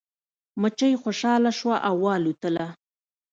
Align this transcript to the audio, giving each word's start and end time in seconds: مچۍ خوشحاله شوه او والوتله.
مچۍ 0.61 0.93
خوشحاله 1.01 1.51
شوه 1.59 1.75
او 1.87 1.95
والوتله. 2.05 2.67